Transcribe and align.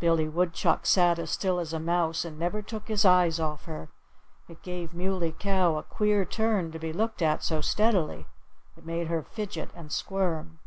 Billy 0.00 0.30
Woodchuck 0.30 0.86
sat 0.86 1.18
as 1.18 1.30
still 1.30 1.58
as 1.60 1.74
a 1.74 1.78
mouse 1.78 2.24
and 2.24 2.38
never 2.38 2.62
took 2.62 2.88
his 2.88 3.04
eyes 3.04 3.38
off 3.38 3.66
her. 3.66 3.90
It 4.48 4.62
gave 4.62 4.92
the 4.92 4.96
Muley 4.96 5.32
Cow 5.38 5.76
a 5.76 5.82
queer 5.82 6.24
turn 6.24 6.72
to 6.72 6.78
be 6.78 6.90
looked 6.90 7.20
at 7.20 7.42
so 7.44 7.60
steadily. 7.60 8.24
It 8.78 8.86
made 8.86 9.08
her 9.08 9.22
fidget 9.22 9.68
and 9.74 9.92
squirm. 9.92 10.58